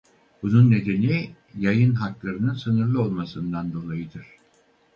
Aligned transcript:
Bunun 0.41 0.71
nedeni 0.71 1.31
yayın 1.57 1.93
haklarının 1.93 2.53
sınırlı 2.53 3.01
olmasından 3.01 3.73
dolayıdır. 3.73 4.25